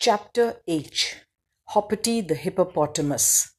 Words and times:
Chapter 0.00 0.60
H 0.68 1.16
Hoppity 1.70 2.20
the 2.20 2.36
Hippopotamus 2.36 3.50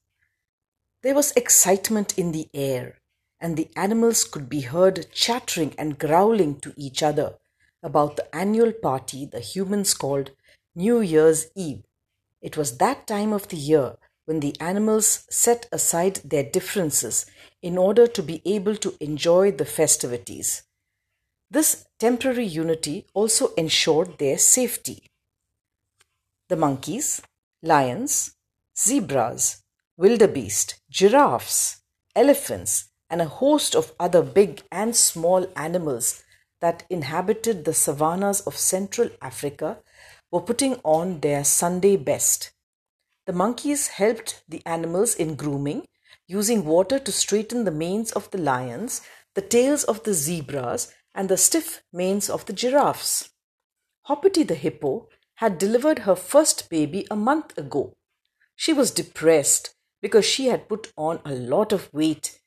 There 1.04 1.13
was 1.13 1.33
excitement 1.33 2.17
in 2.17 2.31
the 2.31 2.47
air, 2.54 2.99
and 3.42 3.58
the 3.58 3.67
animals 3.76 4.23
could 4.23 4.47
be 4.47 4.62
heard 4.62 5.12
chattering 5.12 5.75
and 5.78 5.99
growling 5.99 6.62
to 6.62 6.73
each 6.78 7.04
other 7.04 7.36
about 7.83 8.15
the 8.15 8.33
annual 8.33 8.71
party 8.71 9.25
the 9.25 9.41
humans 9.41 9.94
called 9.94 10.31
New 10.73 11.02
Year's 11.02 11.47
Eve. 11.57 11.83
It 12.42 12.56
was 12.56 12.78
that 12.78 13.06
time 13.06 13.33
of 13.33 13.49
the 13.49 13.58
year 13.58 13.97
when 14.24 14.40
the 14.40 14.56
animals 14.62 15.26
set 15.29 15.67
aside 15.74 16.21
their 16.23 16.44
differences 16.44 17.26
in 17.62 17.77
order 17.77 18.08
to 18.08 18.23
be 18.23 18.41
able 18.45 18.77
to 18.77 18.95
enjoy 19.02 19.52
the 19.52 19.66
festivities. 19.66 20.63
This 21.52 21.85
temporary 21.99 22.45
unity 22.45 23.08
also 23.13 23.53
ensured 23.55 24.20
their 24.20 24.38
safety. 24.38 25.09
The 26.50 26.55
monkeys, 26.55 27.21
lions, 27.62 28.35
zebras, 28.76 29.62
wildebeest, 29.98 30.81
giraffes, 30.90 31.81
elephants, 32.16 32.90
and 33.07 33.21
a 33.21 33.26
host 33.26 33.76
of 33.76 33.94
other 33.99 34.23
big 34.23 34.63
and 34.71 34.95
small 34.95 35.48
animals 35.55 36.23
that 36.59 36.85
inhabited 36.90 37.66
the 37.66 37.73
savannas 37.73 38.41
of 38.41 38.57
Central 38.57 39.09
Africa 39.21 39.77
were 40.31 40.41
putting 40.41 40.76
on 40.84 41.20
their 41.20 41.43
Sunday 41.43 41.95
best. 41.98 42.52
The 43.27 43.34
monkeys 43.34 43.88
helped 43.88 44.43
the 44.49 44.63
animals 44.66 45.13
in 45.13 45.35
grooming, 45.35 45.85
using 46.27 46.66
water 46.66 46.98
to 46.98 47.12
straighten 47.12 47.63
the 47.63 47.71
manes 47.71 48.12
of 48.12 48.31
the 48.31 48.40
lions, 48.40 49.02
the 49.35 49.41
tails 49.41 49.84
of 49.84 50.04
the 50.04 50.16
zebras, 50.16 50.91
and 51.13 51.29
the 51.29 51.38
stiff 51.38 51.84
manes 51.93 52.27
of 52.27 52.48
the 52.48 52.54
giraffes. 52.54 53.29
Hoppity 54.04 54.41
the 54.41 54.55
hippo 54.55 55.09
had 55.39 55.57
delivered 55.57 55.99
her 55.99 56.17
first 56.17 56.70
baby 56.70 57.07
a 57.09 57.16
month 57.16 57.57
ago. 57.57 57.95
She 58.57 58.73
was 58.73 58.91
depressed 58.91 59.73
because 60.01 60.26
she 60.26 60.48
had 60.48 60.68
put 60.68 60.91
on 60.98 61.21
a 61.23 61.34
lot 61.34 61.71
of 61.71 61.93
weight 61.93 62.41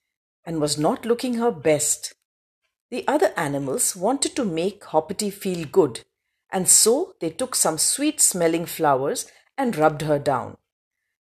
and 0.45 0.61
was 0.61 0.77
not 0.77 1.07
looking 1.07 1.35
her 1.35 1.51
best. 1.51 2.13
The 2.91 3.09
other 3.09 3.33
animals 3.35 3.97
wanted 3.97 4.37
to 4.37 4.45
make 4.45 4.85
Hoppity 4.85 5.31
feel 5.31 5.67
good, 5.67 6.01
and 6.51 6.69
so 6.69 7.15
they 7.19 7.31
took 7.31 7.55
some 7.55 7.79
sweet 7.79 8.21
smelling 8.21 8.67
flowers 8.67 9.25
and 9.57 9.75
rubbed 9.75 10.03
her 10.03 10.19
down. 10.19 10.59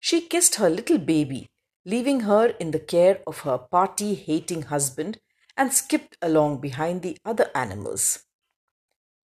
She 0.01 0.19
kissed 0.19 0.55
her 0.55 0.69
little 0.69 0.97
baby, 0.97 1.51
leaving 1.85 2.21
her 2.21 2.47
in 2.47 2.71
the 2.71 2.79
care 2.79 3.19
of 3.25 3.39
her 3.39 3.57
party 3.57 4.15
hating 4.15 4.63
husband, 4.63 5.19
and 5.55 5.71
skipped 5.71 6.17
along 6.21 6.59
behind 6.59 7.01
the 7.01 7.17
other 7.23 7.49
animals. 7.55 8.25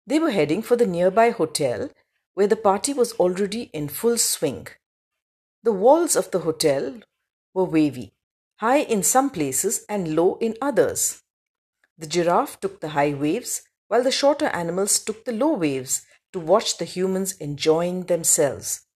They 0.08 0.18
were 0.18 0.32
heading 0.32 0.64
for 0.64 0.76
the 0.76 0.88
nearby 0.88 1.30
hotel 1.30 1.92
where 2.34 2.48
the 2.48 2.56
party 2.56 2.94
was 2.94 3.14
already 3.14 3.64
in 3.74 3.88
full 3.88 4.18
swing. 4.18 4.68
The 5.64 5.72
walls 5.72 6.16
of 6.16 6.32
the 6.32 6.40
hotel 6.40 7.02
were 7.54 7.66
wavy, 7.66 8.14
high 8.58 8.80
in 8.80 9.04
some 9.04 9.30
places 9.30 9.86
and 9.90 10.16
low 10.16 10.38
in 10.40 10.56
others. 10.62 11.22
The 11.98 12.08
giraffe 12.08 12.60
took 12.60 12.80
the 12.80 12.90
high 12.90 13.14
waves, 13.14 13.64
while 13.88 14.04
the 14.04 14.12
shorter 14.12 14.48
animals 14.48 15.00
took 15.00 15.26
the 15.26 15.34
low 15.34 15.54
waves 15.54 16.06
to 16.34 16.40
watch 16.40 16.78
the 16.78 16.86
humans 16.86 17.34
enjoying 17.34 18.04
themselves. 18.04 18.88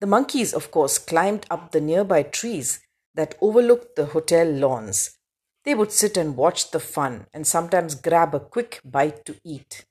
The 0.00 0.06
monkeys, 0.06 0.52
of 0.52 0.70
course, 0.70 0.98
climbed 0.98 1.46
up 1.50 1.72
the 1.72 1.80
nearby 1.80 2.22
trees 2.22 2.80
that 3.14 3.34
overlooked 3.40 3.96
the 3.96 4.06
hotel 4.06 4.46
lawns. 4.46 5.16
They 5.64 5.74
would 5.74 5.90
sit 5.90 6.16
and 6.16 6.36
watch 6.36 6.70
the 6.70 6.80
fun 6.80 7.26
and 7.32 7.46
sometimes 7.46 7.94
grab 7.94 8.34
a 8.34 8.40
quick 8.40 8.80
bite 8.84 9.24
to 9.24 9.36
eat. 9.42 9.86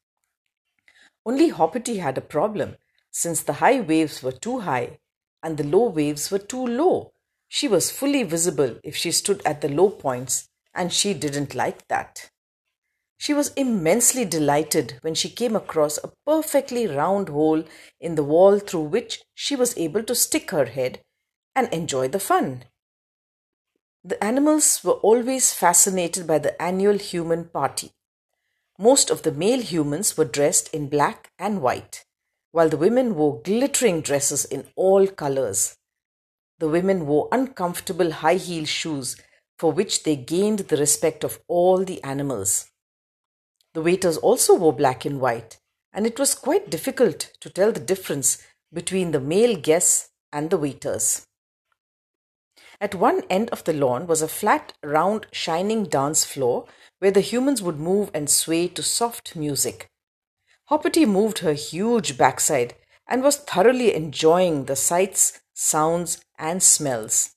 Only 1.26 1.50
Hoppity 1.50 1.98
had 1.98 2.18
a 2.18 2.22
problem, 2.22 2.78
since 3.12 3.42
the 3.42 3.54
high 3.54 3.80
waves 3.80 4.22
were 4.22 4.32
too 4.32 4.60
high 4.60 5.00
and 5.46 5.58
the 5.58 5.64
low 5.64 5.88
waves 5.88 6.32
were 6.32 6.40
too 6.40 6.66
low. 6.66 7.14
She 7.48 7.68
was 7.68 7.92
fully 7.92 8.24
visible 8.24 8.80
if 8.84 8.96
she 8.96 9.12
stood 9.12 9.44
at 9.46 9.62
the 9.62 9.70
low 9.70 9.92
points, 9.92 10.50
and 10.74 10.92
she 10.92 11.14
didn't 11.14 11.54
like 11.54 11.88
that. 11.88 12.32
She 13.20 13.32
was 13.32 13.54
immensely 13.54 14.26
delighted 14.26 14.98
when 15.02 15.14
she 15.14 15.30
came 15.30 15.56
across 15.56 16.00
a 16.00 16.12
perfectly 16.26 16.88
round 16.88 17.30
hole 17.30 17.64
in 18.02 18.16
the 18.16 18.24
wall 18.24 18.58
through 18.58 18.88
which 18.96 19.24
she 19.36 19.56
was 19.56 19.78
able 19.78 20.04
to 20.04 20.16
stick 20.16 20.50
her 20.50 20.66
head 20.66 21.02
and 21.56 21.72
enjoy 21.72 22.08
the 22.08 22.20
fun. 22.20 22.66
The 24.04 24.22
animals 24.24 24.84
were 24.84 24.94
always 24.94 25.54
fascinated 25.54 26.26
by 26.26 26.40
the 26.40 26.60
annual 26.60 26.98
human 26.98 27.46
party. 27.46 27.92
Most 28.78 29.10
of 29.10 29.22
the 29.22 29.32
male 29.32 29.62
humans 29.62 30.18
were 30.18 30.26
dressed 30.26 30.74
in 30.74 30.90
black 30.90 31.32
and 31.40 31.62
white, 31.62 32.06
while 32.52 32.68
the 32.68 32.78
women 32.78 33.16
wore 33.16 33.42
glittering 33.42 34.02
dresses 34.02 34.44
in 34.44 34.68
all 34.76 35.08
colors. 35.08 35.78
The 36.60 36.68
women 36.68 37.06
wore 37.06 37.30
uncomfortable 37.32 38.12
high 38.12 38.36
heel 38.36 38.66
shoes 38.66 39.16
for 39.58 39.72
which 39.72 40.04
they 40.04 40.16
gained 40.16 40.60
the 40.60 40.78
respect 40.78 41.24
of 41.24 41.40
all 41.48 41.86
the 41.86 42.04
animals. 42.04 42.70
The 43.74 43.82
waiters 43.82 44.18
also 44.18 44.56
wore 44.56 44.74
black 44.74 45.06
and 45.06 45.22
white, 45.22 45.58
and 45.94 46.06
it 46.06 46.20
was 46.20 46.36
quite 46.36 46.70
difficult 46.70 47.32
to 47.40 47.50
tell 47.50 47.72
the 47.72 47.80
difference 47.80 48.38
between 48.74 49.12
the 49.12 49.20
male 49.22 49.56
guests 49.56 50.10
and 50.34 50.50
the 50.50 50.58
waiters. 50.58 51.26
At 52.82 52.96
one 52.96 53.24
end 53.30 53.50
of 53.52 53.64
the 53.64 53.74
lawn 53.74 54.08
was 54.08 54.22
a 54.22 54.28
flat, 54.28 54.74
round, 54.84 55.28
shining 55.32 55.86
dance 55.86 56.26
floor 56.26 56.66
where 57.00 57.12
the 57.12 57.22
humans 57.22 57.62
would 57.62 57.80
move 57.80 58.12
and 58.14 58.30
sway 58.30 58.68
to 58.70 58.84
soft 58.84 59.36
music. 59.36 59.90
Hoppity 60.66 61.06
moved 61.06 61.40
her 61.40 61.54
huge 61.54 62.18
backside 62.18 62.76
and 63.08 63.24
was 63.24 63.38
thoroughly 63.38 63.94
enjoying 63.94 64.66
the 64.66 64.76
sights, 64.76 65.42
sounds, 65.54 66.24
and 66.38 66.62
smells. 66.62 67.36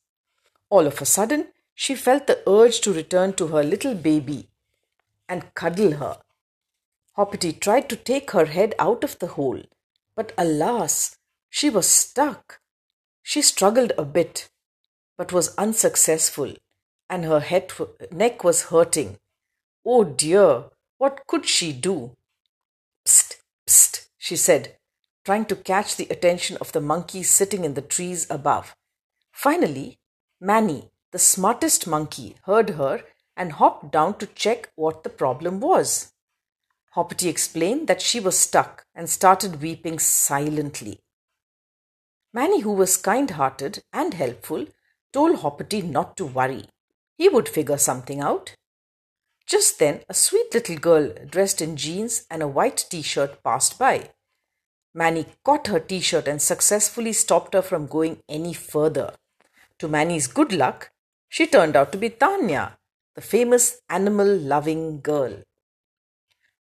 All 0.71 0.87
of 0.87 1.01
a 1.01 1.07
sudden, 1.07 1.49
she 1.75 1.95
felt 1.95 2.27
the 2.27 2.43
urge 2.49 2.81
to 2.81 2.93
return 2.93 3.33
to 3.35 3.49
her 3.49 3.63
little 3.63 3.95
baby 3.95 4.49
and 5.29 5.55
cuddle 5.55 5.93
her. 5.93 6.19
Hoppity 7.13 7.53
tried 7.53 7.89
to 7.89 7.97
take 7.97 8.31
her 8.33 8.47
head 8.47 8.75
out 8.79 9.05
of 9.05 9.19
the 9.19 9.29
hole, 9.29 9.63
but 10.17 10.33
alas, 10.39 11.17
she 11.51 11.71
was 11.71 11.87
stuck. 11.89 12.61
She 13.23 13.43
struggled 13.43 13.93
a 13.99 14.05
bit, 14.05 14.49
but 15.19 15.33
was 15.33 15.55
unsuccessful, 15.57 16.55
and 17.11 17.25
her 17.25 17.41
head, 17.41 17.73
neck 18.13 18.45
was 18.45 18.67
hurting. 18.67 19.19
Oh 19.85 20.05
dear, 20.05 20.65
what 20.97 21.27
could 21.27 21.45
she 21.45 21.73
do? 21.73 22.17
Psst, 23.05 23.37
psst, 23.67 24.07
she 24.17 24.37
said, 24.37 24.77
trying 25.25 25.45
to 25.47 25.57
catch 25.57 25.97
the 25.97 26.07
attention 26.09 26.57
of 26.59 26.73
the 26.73 26.81
monkeys 26.81 27.29
sitting 27.29 27.65
in 27.65 27.75
the 27.75 27.83
trees 27.83 28.27
above. 28.31 28.75
Finally, 29.33 29.99
Manny, 30.41 30.91
the 31.11 31.19
smartest 31.19 31.87
monkey, 31.87 32.37
heard 32.45 32.71
her 32.71 33.03
and 33.37 33.53
hopped 33.53 33.91
down 33.91 34.17
to 34.19 34.27
check 34.27 34.71
what 34.77 35.03
the 35.03 35.11
problem 35.11 35.61
was. 35.61 36.13
Hoppity 36.91 37.29
explained 37.29 37.89
that 37.89 38.03
she 38.03 38.21
was 38.21 38.39
stuck 38.39 38.85
and 38.95 39.09
started 39.09 39.63
weeping 39.63 39.99
silently. 39.99 41.01
Manny, 42.33 42.61
who 42.61 42.73
was 42.73 42.97
kind 42.97 43.31
hearted 43.31 43.83
and 43.93 44.15
helpful, 44.15 44.67
told 45.19 45.41
Hoppity 45.41 45.83
not 45.83 46.17
to 46.17 46.25
worry. 46.25 46.65
He 47.17 47.29
would 47.29 47.49
figure 47.49 47.77
something 47.77 48.21
out. 48.21 48.55
Just 49.45 49.81
then, 49.81 50.03
a 50.09 50.15
sweet 50.15 50.55
little 50.55 50.77
girl 50.77 51.13
dressed 51.29 51.61
in 51.61 51.77
jeans 51.77 52.25
and 52.31 52.41
a 52.41 52.47
white 52.47 52.85
t 52.89 53.03
shirt 53.03 53.43
passed 53.43 53.81
by. 53.81 54.11
Manny 54.95 55.27
caught 55.43 55.67
her 55.67 55.81
t 55.81 55.99
shirt 55.99 56.29
and 56.29 56.41
successfully 56.41 57.13
stopped 57.13 57.55
her 57.55 57.63
from 57.63 57.89
going 57.89 58.19
any 58.29 58.55
further. 58.55 59.15
To 59.81 59.89
Manny's 59.89 60.29
good 60.29 60.53
luck, 60.53 60.93
she 61.29 61.49
turned 61.49 61.75
out 61.75 61.91
to 61.91 61.99
be 61.99 62.11
Tanya, 62.11 62.79
the 63.17 63.21
famous 63.21 63.81
animal 63.91 64.37
loving 64.37 65.01
girl. 65.01 65.43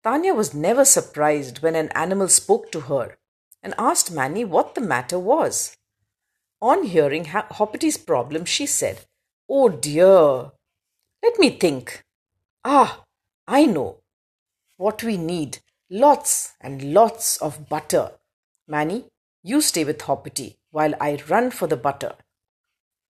Tanya 0.02 0.32
was 0.32 0.54
never 0.54 0.86
surprised 0.86 1.58
when 1.58 1.76
an 1.76 1.90
animal 1.90 2.28
spoke 2.28 2.72
to 2.72 2.80
her 2.92 3.18
and 3.62 3.74
asked 3.76 4.10
Manny 4.10 4.46
what 4.46 4.74
the 4.74 4.80
matter 4.80 5.18
was. 5.18 5.75
On 6.60 6.84
hearing 6.84 7.26
Hoppity's 7.26 7.98
problem, 7.98 8.44
she 8.44 8.66
said, 8.66 9.04
Oh 9.48 9.68
dear, 9.68 10.52
let 11.22 11.38
me 11.38 11.50
think. 11.50 12.02
Ah, 12.64 13.04
I 13.46 13.66
know. 13.66 13.98
What 14.76 15.02
we 15.02 15.16
need 15.16 15.58
lots 15.90 16.54
and 16.60 16.94
lots 16.94 17.36
of 17.36 17.68
butter. 17.68 18.12
Manny, 18.66 19.06
you 19.42 19.60
stay 19.60 19.84
with 19.84 20.02
Hoppity 20.02 20.56
while 20.70 20.94
I 21.00 21.18
run 21.28 21.50
for 21.50 21.66
the 21.66 21.76
butter. 21.76 22.14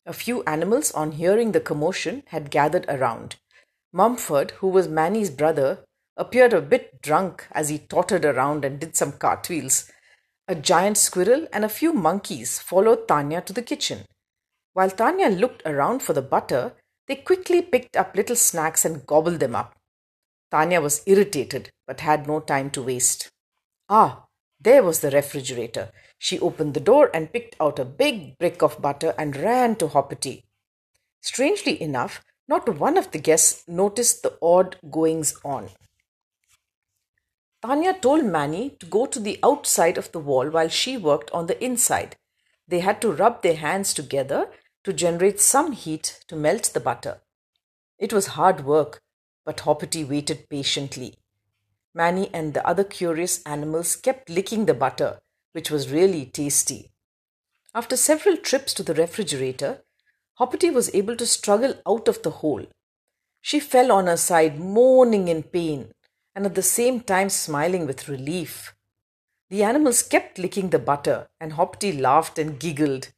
A 0.06 0.12
few 0.12 0.42
animals, 0.44 0.90
on 0.92 1.12
hearing 1.12 1.52
the 1.52 1.60
commotion, 1.60 2.22
had 2.28 2.50
gathered 2.50 2.86
around. 2.88 3.36
Mumford, 3.92 4.52
who 4.52 4.68
was 4.68 4.88
Manny's 4.88 5.30
brother, 5.30 5.84
appeared 6.16 6.52
a 6.52 6.60
bit 6.60 7.02
drunk 7.02 7.46
as 7.52 7.68
he 7.68 7.78
tottered 7.78 8.24
around 8.24 8.64
and 8.64 8.80
did 8.80 8.96
some 8.96 9.12
cartwheels. 9.12 9.90
A 10.52 10.54
giant 10.54 10.98
squirrel 10.98 11.48
and 11.50 11.64
a 11.64 11.68
few 11.70 11.94
monkeys 11.94 12.58
followed 12.58 13.08
Tanya 13.08 13.40
to 13.40 13.54
the 13.54 13.62
kitchen. 13.62 14.00
While 14.74 14.90
Tanya 14.90 15.30
looked 15.30 15.62
around 15.64 16.02
for 16.02 16.12
the 16.12 16.20
butter, 16.20 16.74
they 17.08 17.16
quickly 17.16 17.62
picked 17.62 17.96
up 17.96 18.14
little 18.14 18.36
snacks 18.36 18.84
and 18.84 19.06
gobbled 19.06 19.40
them 19.40 19.54
up. 19.54 19.74
Tanya 20.50 20.82
was 20.82 21.02
irritated 21.06 21.70
but 21.86 22.00
had 22.00 22.26
no 22.26 22.38
time 22.38 22.68
to 22.72 22.82
waste. 22.82 23.30
Ah, 23.88 24.26
There 24.60 24.82
was 24.82 25.00
the 25.00 25.10
refrigerator. 25.10 25.90
She 26.18 26.38
opened 26.38 26.74
the 26.74 26.80
door 26.80 27.10
and 27.14 27.32
picked 27.32 27.56
out 27.58 27.78
a 27.78 27.86
big 27.86 28.36
brick 28.36 28.60
of 28.60 28.82
butter 28.82 29.14
and 29.16 29.34
ran 29.34 29.76
to 29.76 29.88
Hoppity. 29.88 30.44
Strangely 31.22 31.80
enough, 31.80 32.22
not 32.46 32.78
one 32.78 32.98
of 32.98 33.10
the 33.12 33.18
guests 33.18 33.66
noticed 33.66 34.22
the 34.22 34.36
odd 34.42 34.76
goings 34.90 35.34
on. 35.46 35.70
Tanya 37.62 37.94
told 37.94 38.24
Manny 38.24 38.70
to 38.80 38.86
go 38.86 39.06
to 39.06 39.20
the 39.20 39.38
outside 39.42 39.96
of 39.96 40.10
the 40.10 40.18
wall 40.18 40.50
while 40.50 40.68
she 40.68 40.96
worked 40.96 41.30
on 41.30 41.46
the 41.46 41.62
inside. 41.64 42.16
They 42.66 42.80
had 42.80 43.00
to 43.02 43.12
rub 43.12 43.42
their 43.42 43.54
hands 43.54 43.94
together 43.94 44.50
to 44.82 44.92
generate 44.92 45.40
some 45.40 45.70
heat 45.70 46.24
to 46.26 46.34
melt 46.34 46.72
the 46.74 46.80
butter. 46.80 47.20
It 48.00 48.12
was 48.12 48.38
hard 48.38 48.64
work, 48.64 49.00
but 49.44 49.60
Hoppity 49.60 50.02
waited 50.02 50.48
patiently. 50.48 51.14
Manny 51.94 52.30
and 52.34 52.52
the 52.52 52.66
other 52.66 52.82
curious 52.82 53.40
animals 53.44 53.94
kept 53.94 54.28
licking 54.28 54.66
the 54.66 54.74
butter, 54.74 55.20
which 55.52 55.70
was 55.70 55.92
really 55.92 56.26
tasty. 56.26 56.90
After 57.74 57.96
several 57.96 58.38
trips 58.38 58.74
to 58.74 58.82
the 58.82 58.94
refrigerator, 58.94 59.82
Hoppity 60.34 60.70
was 60.70 60.92
able 60.94 61.14
to 61.16 61.26
struggle 61.26 61.74
out 61.86 62.08
of 62.08 62.22
the 62.22 62.30
hole. 62.30 62.66
She 63.40 63.60
fell 63.60 63.92
on 63.92 64.06
her 64.06 64.16
side, 64.16 64.58
moaning 64.58 65.28
in 65.28 65.44
pain, 65.44 65.92
and 66.34 66.46
at 66.46 66.54
the 66.54 66.62
same 66.62 67.00
time 67.00 67.28
smiling 67.28 67.86
with 67.86 68.08
relief. 68.08 68.74
The 69.50 69.62
animals 69.62 70.02
kept 70.02 70.38
licking 70.38 70.70
the 70.70 70.78
butter, 70.78 71.28
and 71.38 71.52
Hoppity 71.52 71.92
laughed 71.92 72.38
and 72.38 72.58
giggled. 72.58 73.12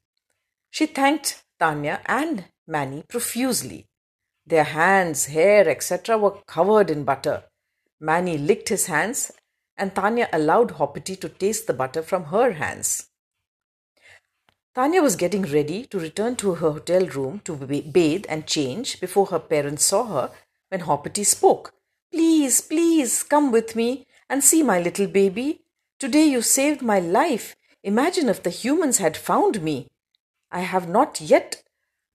She 0.70 0.86
thanked 0.86 1.44
Tanya 1.60 2.00
and 2.06 2.46
Manny 2.66 3.04
profusely. 3.08 3.86
Their 4.46 4.64
hands, 4.64 5.26
hair, 5.26 5.68
etc. 5.68 6.18
were 6.18 6.38
covered 6.46 6.90
in 6.90 7.04
butter. 7.04 7.44
Manny 8.00 8.36
licked 8.36 8.68
his 8.68 8.86
hands, 8.86 9.30
and 9.76 9.94
Tanya 9.94 10.28
allowed 10.32 10.72
Hoppity 10.72 11.16
to 11.16 11.28
taste 11.28 11.66
the 11.66 11.72
butter 11.72 12.02
from 12.02 12.24
her 12.24 12.52
hands. 12.52 13.10
Tanya 14.74 15.02
was 15.02 15.14
getting 15.14 15.42
ready 15.42 15.86
to 15.86 16.00
return 16.00 16.34
to 16.36 16.56
her 16.56 16.72
hotel 16.72 17.06
room 17.06 17.40
to 17.44 17.54
bathe 17.54 18.26
and 18.28 18.46
change 18.46 19.00
before 19.00 19.26
her 19.26 19.38
parents 19.38 19.84
saw 19.84 20.04
her 20.04 20.30
when 20.68 20.80
Hoppity 20.80 21.22
spoke. 21.22 21.74
Please, 22.14 22.60
please 22.60 23.24
come 23.24 23.50
with 23.50 23.74
me 23.74 24.06
and 24.30 24.44
see 24.44 24.62
my 24.62 24.78
little 24.78 25.08
baby. 25.08 25.62
Today 25.98 26.26
you 26.26 26.42
saved 26.42 26.80
my 26.80 27.00
life. 27.00 27.56
Imagine 27.82 28.28
if 28.28 28.40
the 28.40 28.50
humans 28.50 28.98
had 28.98 29.16
found 29.16 29.60
me. 29.60 29.88
I 30.52 30.60
have 30.60 30.88
not 30.88 31.20
yet 31.20 31.64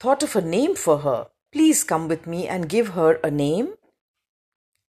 thought 0.00 0.24
of 0.24 0.34
a 0.34 0.40
name 0.40 0.74
for 0.74 0.98
her. 0.98 1.28
Please 1.52 1.84
come 1.84 2.08
with 2.08 2.26
me 2.26 2.48
and 2.48 2.68
give 2.68 2.88
her 2.88 3.20
a 3.22 3.30
name. 3.30 3.74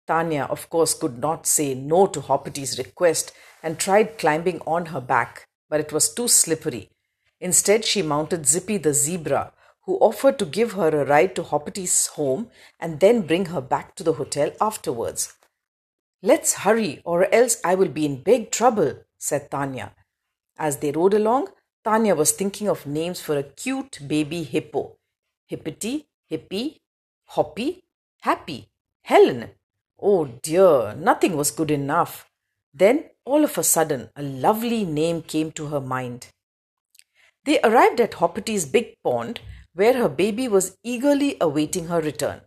Tanya, 0.06 0.44
of 0.44 0.70
course, 0.70 0.94
could 0.94 1.18
not 1.18 1.46
say 1.46 1.74
no 1.74 2.06
to 2.06 2.22
Hoppity's 2.22 2.78
request 2.78 3.30
and 3.62 3.78
tried 3.78 4.16
climbing 4.16 4.62
on 4.66 4.86
her 4.86 5.02
back, 5.02 5.46
but 5.68 5.80
it 5.80 5.92
was 5.92 6.14
too 6.14 6.28
slippery. 6.28 6.88
Instead, 7.40 7.84
she 7.84 8.00
mounted 8.00 8.46
Zippy 8.46 8.78
the 8.78 8.94
zebra, 8.94 9.52
who 9.86 9.96
offered 9.98 10.38
to 10.38 10.46
give 10.46 10.72
her 10.72 10.88
a 10.88 11.04
ride 11.04 11.34
to 11.36 11.42
Hoppity's 11.42 12.06
home 12.08 12.48
and 12.80 13.00
then 13.00 13.26
bring 13.26 13.46
her 13.46 13.60
back 13.60 13.94
to 13.96 14.02
the 14.02 14.14
hotel 14.14 14.50
afterwards. 14.60 15.34
Let's 16.22 16.54
hurry, 16.54 17.02
or 17.04 17.32
else 17.34 17.60
I 17.64 17.74
will 17.74 17.88
be 17.88 18.06
in 18.06 18.22
big 18.22 18.50
trouble, 18.50 19.00
said 19.18 19.50
Tanya. 19.50 19.92
As 20.56 20.78
they 20.78 20.90
rode 20.90 21.14
along, 21.14 21.48
Tanya 21.84 22.14
was 22.14 22.32
thinking 22.32 22.68
of 22.68 22.86
names 22.86 23.20
for 23.20 23.36
a 23.36 23.42
cute 23.42 23.98
baby 24.06 24.42
hippo 24.42 24.96
Hippity, 25.46 26.06
Hippie, 26.30 26.80
Hoppy, 27.26 27.84
Happy, 28.22 28.70
Helen. 29.02 29.50
Oh 30.00 30.24
dear, 30.24 30.94
nothing 30.96 31.36
was 31.36 31.50
good 31.50 31.70
enough. 31.70 32.30
Then, 32.72 33.04
all 33.26 33.44
of 33.44 33.58
a 33.58 33.62
sudden, 33.62 34.08
a 34.16 34.22
lovely 34.22 34.84
name 34.84 35.20
came 35.20 35.52
to 35.52 35.66
her 35.66 35.80
mind. 35.80 36.28
They 37.44 37.60
arrived 37.60 38.00
at 38.00 38.14
Hoppity's 38.14 38.64
big 38.64 38.96
pond, 39.02 39.40
where 39.74 39.94
her 39.94 40.08
baby 40.08 40.48
was 40.48 40.76
eagerly 40.82 41.36
awaiting 41.40 41.88
her 41.88 42.00
return. 42.00 42.40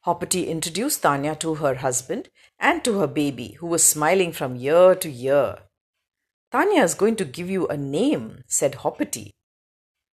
Hoppity 0.00 0.48
introduced 0.48 1.02
Tanya 1.02 1.34
to 1.36 1.54
her 1.56 1.76
husband 1.76 2.28
and 2.60 2.84
to 2.84 2.98
her 3.00 3.06
baby, 3.06 3.56
who 3.60 3.66
was 3.66 3.82
smiling 3.82 4.32
from 4.32 4.56
ear 4.56 4.94
to 4.94 5.10
ear. 5.10 5.58
Tanya 6.52 6.82
is 6.82 6.94
going 6.94 7.16
to 7.16 7.24
give 7.24 7.48
you 7.48 7.66
a 7.66 7.76
name, 7.76 8.44
said 8.46 8.76
Hoppity. 8.76 9.32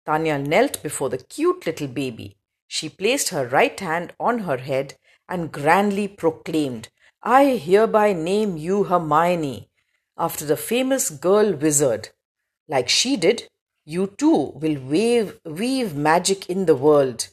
Tanya 0.05 0.37
knelt 0.37 0.81
before 0.81 1.09
the 1.09 1.17
cute 1.17 1.65
little 1.65 1.87
baby. 1.87 2.35
She 2.67 2.89
placed 2.89 3.29
her 3.29 3.47
right 3.47 3.79
hand 3.79 4.13
on 4.19 4.39
her 4.39 4.57
head 4.57 4.95
and 5.29 5.51
grandly 5.51 6.07
proclaimed, 6.07 6.89
I 7.21 7.57
hereby 7.57 8.13
name 8.13 8.57
you 8.57 8.85
Hermione, 8.85 9.69
after 10.17 10.45
the 10.45 10.57
famous 10.57 11.09
girl 11.09 11.53
wizard. 11.53 12.09
Like 12.67 12.89
she 12.89 13.15
did, 13.15 13.47
you 13.85 14.07
too 14.07 14.51
will 14.55 14.81
wave, 14.81 15.39
weave 15.45 15.95
magic 15.95 16.49
in 16.49 16.65
the 16.65 16.75
world. 16.75 17.29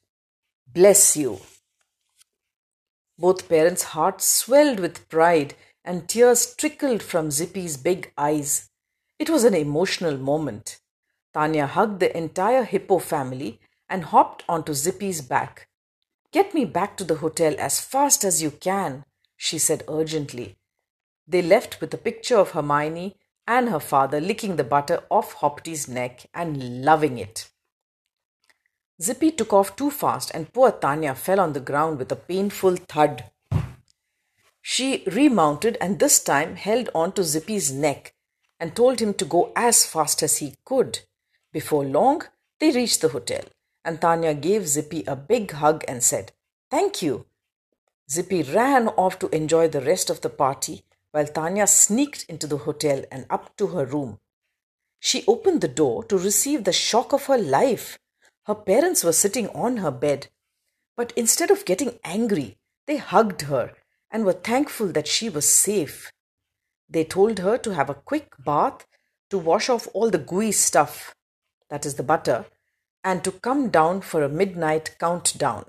Bless 0.66 1.16
you. 1.16 1.40
Both 3.18 3.48
parents' 3.48 3.84
hearts 3.94 4.26
swelled 4.26 4.78
with 4.78 5.08
pride 5.08 5.54
and 5.84 6.08
tears 6.08 6.54
trickled 6.54 7.02
from 7.02 7.30
Zippy's 7.30 7.76
big 7.76 8.12
eyes. 8.18 8.68
It 9.18 9.30
was 9.30 9.44
an 9.44 9.54
emotional 9.54 10.18
moment. 10.18 10.78
Tanya 11.32 11.66
hugged 11.66 12.00
the 12.00 12.14
entire 12.16 12.64
hippo 12.64 12.98
family 12.98 13.58
and 13.88 14.04
hopped 14.04 14.44
onto 14.48 14.74
Zippy's 14.74 15.22
back. 15.22 15.68
Get 16.32 16.54
me 16.54 16.64
back 16.64 16.96
to 16.98 17.04
the 17.04 17.16
hotel 17.16 17.54
as 17.58 17.80
fast 17.80 18.24
as 18.24 18.42
you 18.42 18.50
can, 18.50 19.04
she 19.36 19.58
said 19.58 19.84
urgently. 19.88 20.56
They 21.26 21.42
left 21.42 21.80
with 21.80 21.94
a 21.94 21.98
picture 21.98 22.36
of 22.36 22.50
Hermione 22.50 23.16
and 23.46 23.68
her 23.68 23.80
father 23.80 24.20
licking 24.20 24.56
the 24.56 24.64
butter 24.64 25.02
off 25.10 25.34
Hoppity's 25.34 25.88
neck 25.88 26.26
and 26.34 26.84
loving 26.84 27.18
it. 27.18 27.48
Zippy 29.00 29.32
took 29.32 29.52
off 29.52 29.74
too 29.74 29.90
fast 29.90 30.30
and 30.32 30.52
poor 30.52 30.70
Tanya 30.70 31.14
fell 31.14 31.40
on 31.40 31.52
the 31.52 31.60
ground 31.60 31.98
with 31.98 32.12
a 32.12 32.16
painful 32.16 32.76
thud. 32.76 33.24
She 34.60 35.02
remounted 35.06 35.76
and 35.80 35.98
this 35.98 36.22
time 36.22 36.54
held 36.54 36.88
on 36.94 37.12
to 37.12 37.24
Zippy's 37.24 37.72
neck 37.72 38.14
and 38.60 38.76
told 38.76 39.00
him 39.00 39.12
to 39.14 39.24
go 39.24 39.50
as 39.56 39.84
fast 39.84 40.22
as 40.22 40.36
he 40.36 40.54
could. 40.64 41.00
Before 41.52 41.84
long, 41.84 42.22
they 42.60 42.70
reached 42.70 43.00
the 43.00 43.08
hotel, 43.08 43.42
and 43.84 44.00
Tanya 44.00 44.34
gave 44.34 44.68
Zippy 44.68 45.02
a 45.04 45.16
big 45.16 45.50
hug 45.50 45.84
and 45.88 46.00
said, 46.00 46.30
Thank 46.70 47.02
you. 47.02 47.26
Zippy 48.08 48.44
ran 48.44 48.88
off 48.88 49.18
to 49.18 49.28
enjoy 49.34 49.66
the 49.66 49.80
rest 49.80 50.10
of 50.10 50.20
the 50.20 50.30
party 50.30 50.84
while 51.12 51.26
Tanya 51.26 51.66
sneaked 51.66 52.24
into 52.28 52.46
the 52.46 52.58
hotel 52.58 53.04
and 53.12 53.26
up 53.30 53.56
to 53.58 53.68
her 53.68 53.84
room. 53.84 54.18
She 54.98 55.24
opened 55.26 55.60
the 55.60 55.68
door 55.68 56.04
to 56.04 56.18
receive 56.18 56.64
the 56.64 56.72
shock 56.72 57.12
of 57.12 57.26
her 57.26 57.38
life. 57.38 57.98
Her 58.46 58.54
parents 58.54 59.04
were 59.04 59.12
sitting 59.12 59.48
on 59.50 59.78
her 59.78 59.90
bed. 59.90 60.28
But 60.96 61.12
instead 61.16 61.50
of 61.50 61.64
getting 61.64 61.98
angry, 62.04 62.58
they 62.86 62.96
hugged 62.96 63.42
her 63.42 63.74
and 64.10 64.24
were 64.24 64.32
thankful 64.32 64.88
that 64.88 65.08
she 65.08 65.28
was 65.28 65.48
safe. 65.48 66.12
They 66.88 67.04
told 67.04 67.38
her 67.38 67.56
to 67.58 67.74
have 67.74 67.88
a 67.88 67.94
quick 67.94 68.32
bath 68.44 68.86
to 69.30 69.38
wash 69.38 69.68
off 69.68 69.88
all 69.94 70.10
the 70.10 70.18
gooey 70.18 70.52
stuff, 70.52 71.14
that 71.70 71.86
is 71.86 71.94
the 71.94 72.02
butter, 72.02 72.46
and 73.02 73.24
to 73.24 73.32
come 73.32 73.70
down 73.70 74.02
for 74.02 74.22
a 74.22 74.28
midnight 74.28 74.96
countdown. 74.98 75.64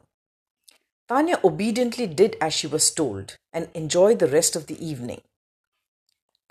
Tanya 1.08 1.40
obediently 1.44 2.08
did 2.08 2.38
as 2.40 2.54
she 2.54 2.68
was 2.68 2.92
told 2.92 3.38
and 3.52 3.70
enjoyed 3.74 4.20
the 4.20 4.28
rest 4.28 4.56
of 4.56 4.68
the 4.68 4.86
evening. 4.86 5.22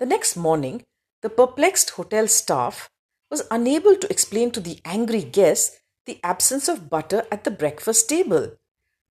The 0.03 0.09
next 0.09 0.35
morning, 0.35 0.83
the 1.21 1.29
perplexed 1.29 1.91
hotel 1.91 2.27
staff 2.27 2.89
was 3.31 3.47
unable 3.49 3.95
to 3.95 4.09
explain 4.11 4.51
to 4.51 4.59
the 4.59 4.81
angry 4.83 5.23
guests 5.23 5.79
the 6.05 6.19
absence 6.25 6.67
of 6.67 6.89
butter 6.89 7.25
at 7.31 7.45
the 7.45 7.51
breakfast 7.51 8.09
table. 8.09 8.51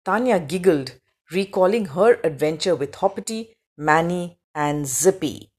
Tanya 0.06 0.40
giggled, 0.40 0.94
recalling 1.30 1.88
her 1.88 2.22
adventure 2.24 2.74
with 2.74 2.94
Hoppity, 2.94 3.50
Manny, 3.78 4.40
and 4.56 4.88
Zippy. 4.88 5.52